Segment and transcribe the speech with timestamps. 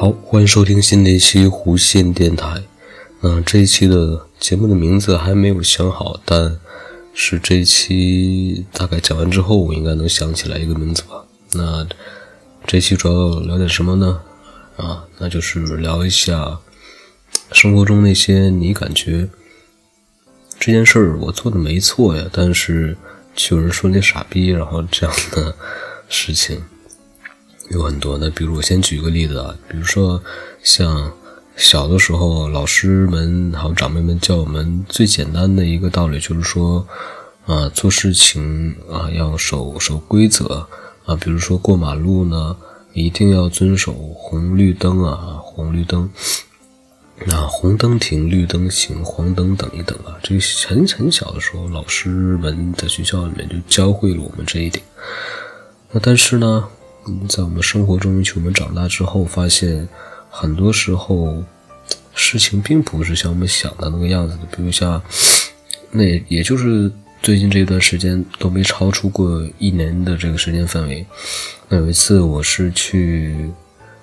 [0.00, 2.62] 好，欢迎收听新的一期弧线电台。
[3.20, 6.56] 那这一期的节目的名字还没有想好，但
[7.12, 11.24] 是这一期大概讲完之后，我应该能想起来一个名字吧。
[11.54, 11.84] 那
[12.64, 14.20] 这期主要聊点什么呢？
[14.76, 16.60] 啊，那就是聊一下
[17.50, 19.28] 生活中那些你感觉
[20.60, 22.96] 这件事儿我做的没错呀，但是
[23.34, 25.56] 却有人说你傻逼，然后这样的
[26.08, 26.62] 事情。
[27.70, 30.22] 有很多，那比如我先举个例子啊，比如说
[30.62, 31.12] 像
[31.56, 36.86] 小的时候，老师们还有长辈们教我们最简单的一个道理，就是说
[37.44, 40.66] 啊，做事情啊要守守规则
[41.04, 42.56] 啊，比如说过马路呢，
[42.94, 46.08] 一定要遵守红绿灯啊，红绿灯，
[47.26, 54.82] 那红灯停，绿灯行，黄灯等一等啊，这个很很小的时候，老师们在学校里面就教会了我们这一点。
[55.90, 56.66] 那但是呢？
[57.28, 59.88] 在我们生活中，去我们长大之后，发现
[60.30, 61.42] 很多时候
[62.14, 64.42] 事情并不是像我们想的那个样子的。
[64.56, 65.02] 比如像
[65.90, 66.90] 那，也就是
[67.22, 71.06] 最近这段时间都没超出过一年的这个时间范围。
[71.68, 73.50] 那有一次，我是去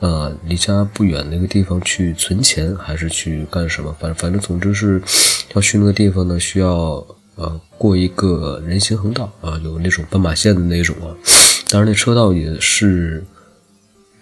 [0.00, 3.94] 呃离家不远的一个地方去存钱，还是去干什么？
[4.00, 5.02] 反正反正总之是
[5.54, 7.04] 要去那个地方呢，需要
[7.36, 11.14] 呃过一个人行横道啊，有那种斑马线的那种啊。
[11.70, 13.22] 当然，那车道也是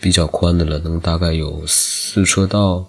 [0.01, 2.85] 比较宽的了，能大概有四车道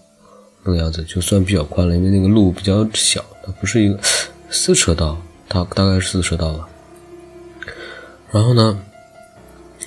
[0.63, 1.95] 那个样子，就算比较宽了。
[1.95, 3.99] 因为那个路比较小，它不是一个
[4.49, 5.15] 四车道，
[5.47, 6.67] 它大概是四车道吧。
[8.31, 8.79] 然后呢，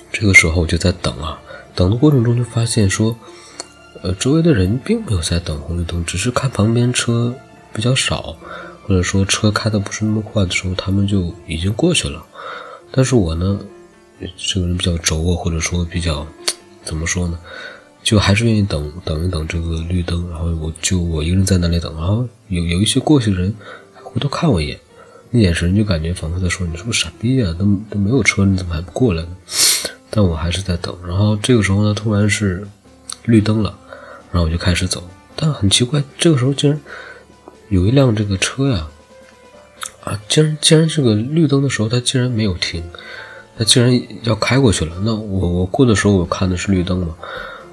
[0.09, 1.41] 这个时候我就在等啊，
[1.75, 3.13] 等的过程中就发现说，
[4.01, 7.35] 呃，周围的人并没有在等红绿灯，只是看旁边车
[7.73, 8.37] 比较少，
[8.87, 12.25] 或者说车开的不是那么快的时候，他们就已经过去了。
[12.89, 13.59] 但是我呢？
[14.37, 16.25] 这个人比较轴啊，或者说比较
[16.83, 17.39] 怎么说呢？
[18.03, 23.53] 就还是愿意等等一等这个绿灯，然后我就我一个人在那里等，然后有有一些过去的人
[23.93, 24.79] 回头看我一眼，
[25.29, 27.55] 那眼神就感觉仿佛在说：“你是不是傻逼啊？
[27.59, 29.29] 都都没有车，你怎么还不过来呢？”
[30.09, 30.97] 但我还是在等。
[31.07, 32.67] 然后这个时候呢，突然是
[33.25, 33.77] 绿灯了，
[34.31, 35.07] 然后我就开始走。
[35.35, 36.81] 但很奇怪，这个时候竟然
[37.69, 38.87] 有一辆这个车呀，
[40.03, 42.83] 啊，竟然竟然这个绿灯的时候，它竟然没有停。
[43.57, 47.15] 他竟然要开过去了，那我我过的时候我看的是绿灯嘛，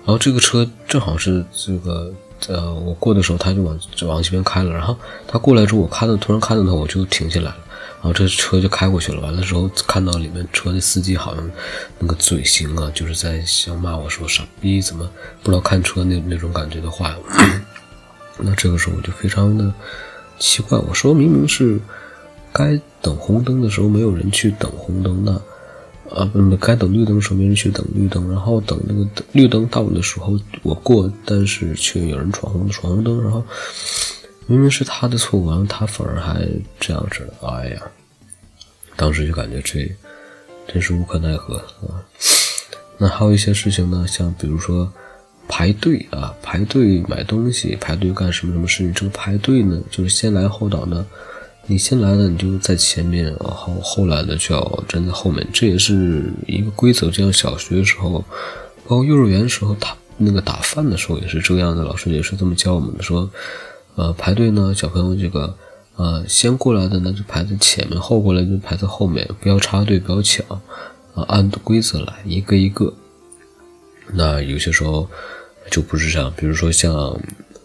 [0.05, 2.13] 然后这个车正好是这个
[2.49, 4.97] 呃我过的时候他就往往这边开了，然后
[5.27, 7.57] 他过来之后我看到突然看到他我就停下来了，
[7.97, 11.51] 然后这车就开过去了，完了之后看到里面车的司机好像
[11.99, 15.09] 那个嘴型啊就是在想骂我说傻逼怎么
[15.43, 17.17] 不知道看车那那种感觉的话，
[18.39, 19.73] 那这个时候我就非常的
[20.39, 21.81] 奇怪，我说明明是
[22.53, 25.41] 该等红灯的时候没有人去等红灯那。
[26.11, 33.45] 啊，不，该等绿灯的时候没人去等绿灯，然后等那个绿灯到的时候我过，但是却有人闯红闯红灯，然后
[34.47, 36.49] 明明是他的错误，然后他反而还
[36.81, 37.83] 这样子，哎呀，
[38.97, 39.91] 当时就感觉这
[40.67, 42.03] 真是无可奈何啊。
[42.97, 44.91] 那还有一些事情呢，像比如说
[45.47, 51.07] 排队啊，排队买东西，排队干什么什么事情，这个排队呢，就是先来后到呢。
[51.71, 57.11] 你先来的，你就在前面，然后后来的就要站在后面，这也是一个规则。
[57.11, 58.25] 就像小学的时候，
[58.87, 63.29] 包括幼儿园的时候，他那个打饭的时候也是这样的，老师也是这么教我们的，说，
[63.97, 65.55] 呃，排队呢，小朋友这个，
[65.97, 70.43] 呃，先过来的呢就排在前面，后过来就排在后面，不要插队，不要抢，
[71.15, 72.91] 啊，按规则来，一个一个。
[74.15, 75.07] 那有些时候
[75.71, 76.95] 就不是这样，比如说像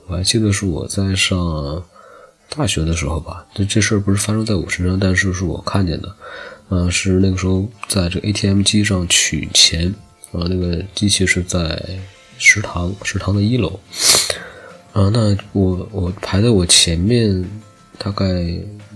[0.07, 1.81] 我还记得是我在上。
[2.55, 6.15] 大学的时候吧，这这事儿不是发生在我身上，但是是我看见的，
[6.69, 9.91] 嗯，是那个时候在这 ATM 机上取钱，
[10.31, 11.81] 啊，那个机器是在
[12.37, 13.79] 食堂，食堂的一楼，
[14.93, 17.43] 啊，那我我排在我前面，
[17.97, 18.27] 大概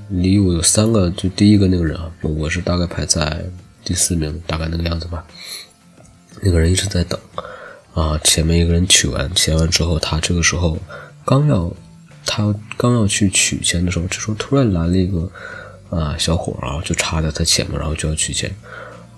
[0.10, 3.44] 离我有三个，就第一个那个人啊，我是大概排在
[3.84, 5.26] 第四名，大概那个样子吧，
[6.42, 7.20] 那个人一直在等，
[7.96, 10.78] 啊，前面一个人取完钱完之后，他这个时候
[11.26, 11.74] 刚要。
[12.28, 15.32] 他刚要去取钱的时候，这时候突然来了一个
[15.90, 18.54] 啊小伙啊，就插在他前面，然后就要取钱，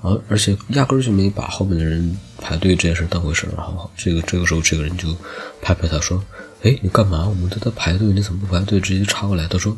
[0.02, 5.14] 啊，而且压根就没把后面的人排队这件事当回事然后这个这个时候，这个人就
[5.62, 6.24] 拍拍他说
[6.64, 7.28] ：“哎，你干嘛？
[7.28, 9.76] 我们都在排队，你怎么不排队直接插过来？”他说：“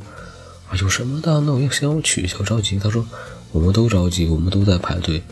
[0.70, 1.40] 啊，有什么的？
[1.42, 3.06] 那我要先我取一下，我着急。”他说
[3.52, 5.24] ：“我们都着急，我们都在排队。”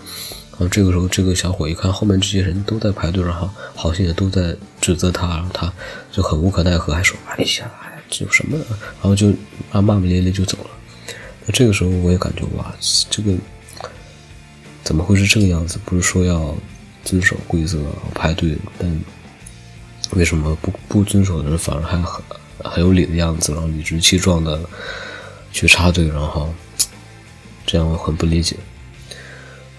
[0.60, 5.72] 然后这个时候，这个小伙一看后面这些人都在排队，然后好像也都在指责他，然后他
[6.12, 7.72] 就很无可奈何，还说：“哎呀。”
[8.10, 8.58] 这有什么？
[8.58, 9.30] 然后就
[9.72, 10.70] 啊骂骂咧咧就走了。
[11.46, 12.74] 那这个时候我也感觉哇，
[13.10, 13.34] 这个
[14.84, 15.80] 怎么会是这个样子？
[15.86, 16.56] 不是说要
[17.04, 17.80] 遵守规则
[18.14, 19.02] 排队，但
[20.12, 22.22] 为什么不不遵守的人反而还很
[22.64, 24.60] 很有理的样子，然后理直气壮的
[25.52, 26.54] 去插队，然后
[27.66, 28.56] 这样我很不理解。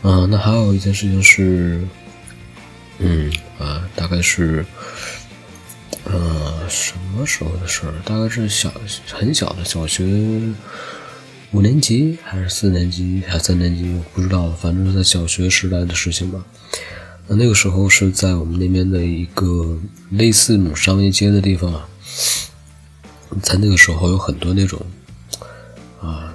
[0.02, 1.86] 啊，那还有一件事情是，
[2.98, 4.64] 嗯啊，大概是，
[6.05, 7.93] 呃，什么时候的事儿？
[8.05, 8.73] 大概是小
[9.08, 10.05] 很小的小学
[11.52, 16.44] 五年级还是四年级还是三年级，我不知道，反正是在小学时代的事情吧。
[17.29, 19.79] 那那个时候是在我们那边的一个
[20.11, 21.81] 类似商业街的地方，
[23.43, 24.81] 在那个时候有很多那种
[26.00, 26.32] 啊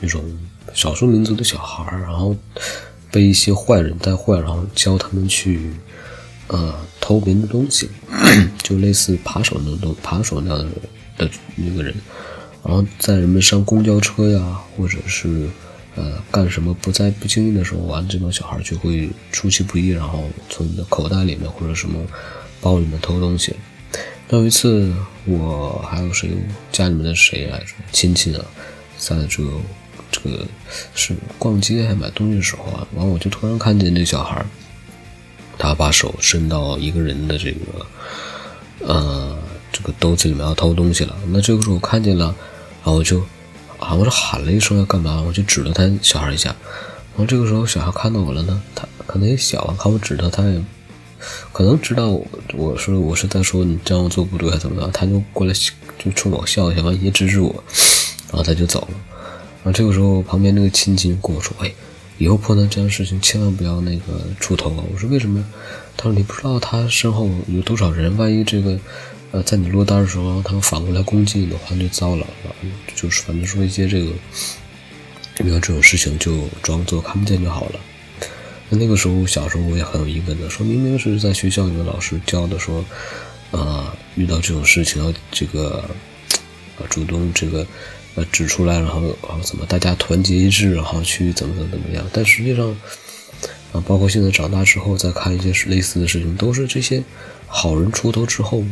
[0.00, 0.24] 那种
[0.72, 2.34] 少数民族的小孩，然后
[3.10, 5.70] 被一些坏人带坏，然后教他们去
[6.50, 7.88] 呃偷别人的东西，
[8.62, 11.94] 就类似扒手那种扒手那样的的那个人，
[12.62, 15.48] 然后在人们上公交车呀，或者是。
[15.96, 22.00] 呃，干什么不在不经意的时候，完这帮小孩就会出其不意，然后从你的口袋里面或者什么
[22.60, 23.56] 包里面偷东西。
[24.28, 24.94] 那有一次，
[25.26, 26.30] 我还有谁
[26.70, 28.44] 家里面的谁来着亲戚啊，
[28.98, 29.50] 在这个
[30.12, 30.46] 这个
[30.94, 34.46] 是逛街还买东西的时候啊，完我就突然看见这小孩，
[35.60, 37.86] 他把手伸到一个人的这个
[38.84, 39.38] 呃
[39.70, 41.14] 这个兜子里面要偷东西了。
[41.28, 42.34] 那这个时候我看见了，
[42.82, 43.22] 然后我就。
[43.80, 43.94] 啊！
[43.94, 45.24] 我就喊了一声要干嘛？
[45.26, 46.50] 我就指了他小孩一下。
[47.16, 50.62] 然后这个时候小孩看到我了呢，他可能也小啊，看我指他，他也
[51.50, 55.54] 可能知道我我说我是在说你这样做不对还怎么的，他就过来
[55.98, 57.64] 就冲我笑一下，完也制止我，
[58.28, 58.94] 然后他就走了。
[59.64, 61.72] 然后这个时候旁边那个亲戚跟我说：“哎，
[62.20, 65.44] 以后碰到这样的事情千万不要那个出头啊！”我说：“为什么？”
[65.96, 68.78] 他说：“你不知道他身后有多少人，万一这个……”
[69.32, 72.26] 呃，在你落单的时候，他们反过来攻击你的话，就糟了。
[72.96, 74.10] 就是反正说一些这个，
[75.44, 77.78] 遇到这种事情就装作看不见就好了。
[78.68, 82.84] 那那个时候小时候我也很有疑问的，说明明是在学校里面老师教的，说，
[83.52, 83.86] 呃，
[84.16, 85.84] 遇到这种事情要这个，
[86.80, 87.64] 呃，主动这个，
[88.14, 92.04] 呃，指出来，然后然后怎么大家团结一致，然后去怎么怎么怎么样。
[92.12, 92.68] 但实际上，
[93.72, 97.02] 啊，包括现在长大之后再看一些类似的事情，都是这些
[97.46, 98.64] 好人出头之后。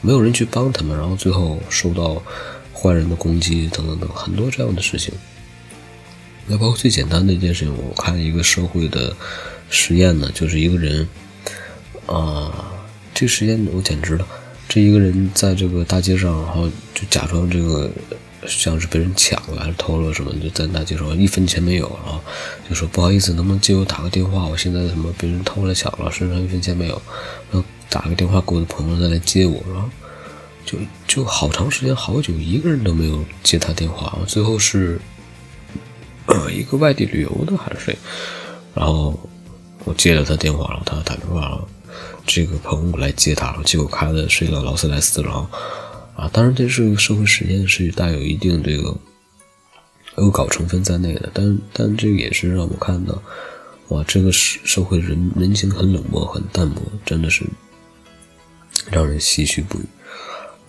[0.00, 2.22] 没有人去帮他们，然后最后受到
[2.72, 5.12] 坏人的攻击，等等等，很多这样的事情。
[6.46, 9.12] 那包括最简单的一件事情，我看一个社会的
[9.70, 11.08] 实验呢，就是一个人，
[12.06, 12.72] 啊，
[13.12, 14.24] 这个实验我简直了，
[14.68, 17.90] 这一个人在这个大街上，然后就假装这个
[18.46, 22.20] 像是被人抢了还是偷了什么，就在大街上一分钱没有，然后
[22.68, 24.46] 就说不好意思，能不能借我打个电话？
[24.46, 27.00] 我现在什么被人偷了抢了，身上一分钱没有，
[27.50, 27.66] 然后。
[27.90, 29.88] 打个电话给我的朋友再来接我，然后
[30.62, 30.76] 就
[31.06, 35.00] 就好长时间好久一个人都没有接他电话，最后是
[36.26, 37.96] 呃一个外地旅游的还是谁，
[38.74, 39.18] 然后
[39.84, 41.66] 我接了他电话，然后他打电话了，
[42.26, 45.48] 这个朋友来接他了，结果开的是一辆劳斯莱斯，然后
[46.18, 48.92] 啊，当然这是个社会实验，是带有一定这个
[50.16, 53.22] 恶搞成分在内的，但但这也是让我看到，
[53.88, 57.44] 哇，这个社社会人人情很冷漠，很淡漠，真的是。
[58.90, 59.82] 让人唏嘘不已。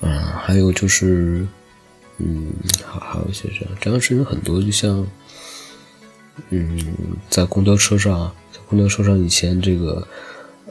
[0.01, 1.48] 嗯，还有就是，
[2.18, 2.54] 嗯，
[2.86, 5.07] 还还有一些这样这样事情很多，就像，
[6.50, 6.80] 嗯，
[7.28, 10.07] 在公交车上，在公交车上以前这个，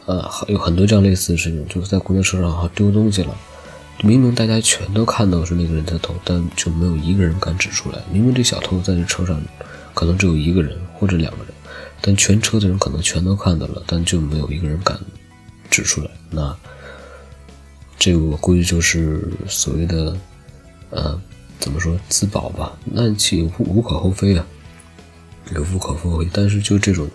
[0.07, 3.35] 呃，有很多这样类似的事情，就是在公交车上哈丢东西了，
[4.03, 7.99] 明明大家全都看到是那个人在偷，但就没有一个人敢指出来。
[8.13, 9.41] 明明这小偷在这车上，
[9.95, 11.49] 可能只有一个人或者两个人，
[12.01, 14.99] 但全车的人可能全都看到了，但就没有一个人敢
[15.71, 16.11] 指出来。
[16.31, 16.57] 那。
[18.01, 20.17] 这个我估计就是所谓的，
[20.91, 21.21] 呃，
[21.59, 22.79] 怎么说自保吧？
[22.85, 24.47] 那其无无可厚非啊，
[25.53, 26.29] 有无可厚非。
[26.33, 27.11] 但是就这种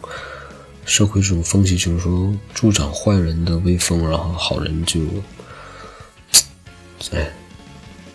[0.83, 4.99] 社会这种风气，就是说助长坏人的威风，然后好人就，
[7.11, 7.31] 哎，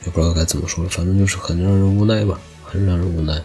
[0.05, 3.41] 也不知道该怎么说了，反正就是很让人无奈吧，很让人无奈。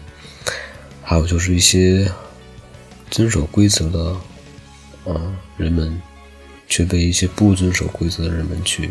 [1.02, 2.10] 还有就是一些
[3.10, 4.16] 遵守规则的
[5.12, 5.20] 啊
[5.56, 6.00] 人们，
[6.66, 8.86] 却被一些不遵守规则的人们去。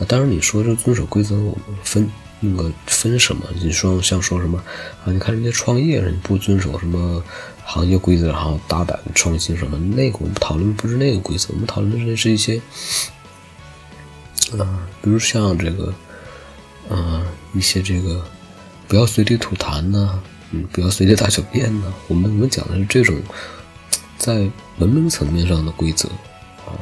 [0.00, 2.08] 啊，当然你说这遵守规则，我们分
[2.40, 3.46] 那个分什么？
[3.54, 4.58] 你说像说什么
[5.04, 5.12] 啊？
[5.12, 7.22] 你看人家创业，人不遵守什么
[7.64, 9.78] 行业规则，然后大胆创新什么？
[9.78, 12.60] 那个我们讨论不是那个规则，我们讨论的是一些，
[14.56, 15.94] 啊，比如像这个，
[16.88, 18.24] 啊，一些这个
[18.86, 20.18] 不要随地吐痰呐，
[20.52, 21.92] 嗯，不要随地大小便呐。
[22.06, 23.16] 我们我们讲的是这种
[24.16, 26.08] 在文明层面上的规则
[26.66, 26.72] 啊，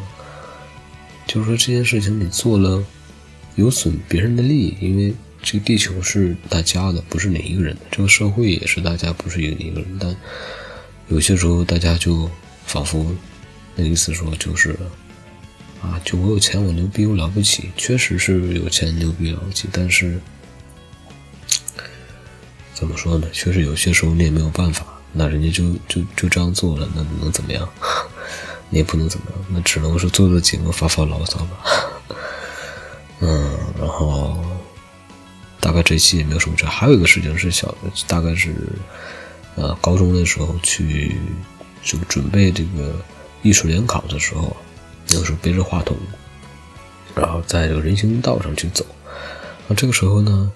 [1.27, 2.85] 就是说这件事情你做了。
[3.57, 7.81] 有损别人的利益，因为这个地球是大家的，不是哪一个人的。
[7.91, 9.97] 这个社会也是大家，不是一一个人。
[9.99, 10.15] 但
[11.09, 12.31] 有些时候，大家就
[12.67, 13.11] 仿佛
[13.75, 14.79] 那意思说，就是
[15.83, 20.21] 啊，就我有钱，我牛逼，我了不起，确实是有钱牛逼了不起，但是
[22.75, 23.29] 怎么说呢？
[23.33, 27.69] 确实有些时候你也没有办法，那人家就就就这样做了，那能怎么样？
[28.69, 31.65] 你也不能怎么样，那只能是做做节目发发牢骚吧。
[33.21, 34.45] 嗯，然后
[35.61, 37.73] 大概这期也没有什么事，还有一个事情是小，
[38.09, 38.55] 大概是
[39.55, 41.17] 呃高中的时候去
[41.83, 43.01] 就准备这个
[43.43, 44.55] 艺术联考的时候，
[45.09, 45.97] 那个时候背着话筒，
[47.15, 48.85] 然后在这个人行道上去走，
[49.69, 50.51] 啊这个时候呢，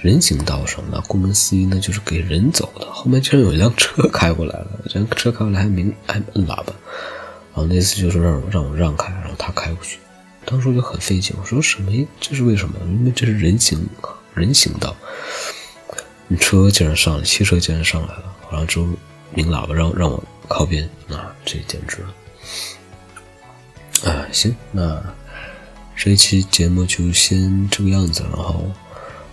[0.00, 6.72] 人行道上那顾名思义呢就是给人走的，后面竟然有一辆车开过来了，这辆车开过来还鸣还摁喇叭。
[7.54, 9.98] 然后那次就是让让我让开，然后他开过去。
[10.44, 11.90] 当时我就很费劲，我说什么？
[12.20, 12.74] 这是为什么？
[12.86, 13.78] 因为这是人行
[14.34, 14.94] 人行道，
[16.28, 18.86] 你车竟然上来，汽车竟然上来了，然后之后
[19.34, 22.14] 鸣喇叭让让我靠边，那这简直了！
[24.04, 25.02] 啊，行，那
[25.94, 28.22] 这一期节目就先这个样子。
[28.24, 28.70] 然后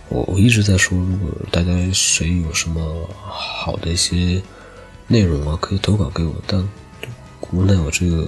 [0.08, 4.42] 我我一直在说，如果大家谁有什么好的一些
[5.06, 6.66] 内容啊，可以投稿给我，但。
[7.52, 8.26] 无奈我这个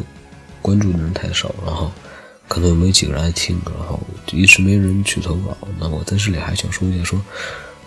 [0.62, 1.90] 关注的人太少，然后
[2.46, 3.98] 可能没几个人爱听，然后
[4.30, 5.56] 一直没人去投稿。
[5.80, 7.20] 那我在这里还想说一下，说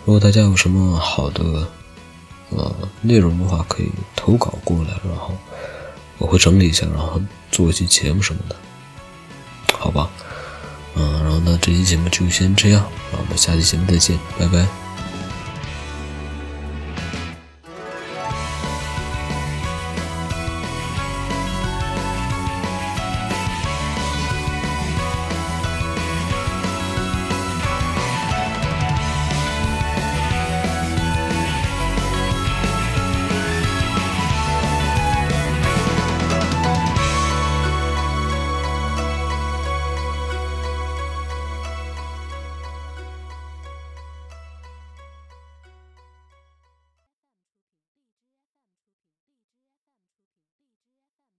[0.04, 1.66] 如果大家有什么好的
[2.50, 5.34] 呃内容的话，可以投稿过来，然后
[6.20, 8.54] 我会整理一下，然后做一期节目什么的，
[9.72, 10.08] 好吧？
[10.94, 14.79] 嗯，然后呢这期节目就先这样，我们下期节目再见，拜拜。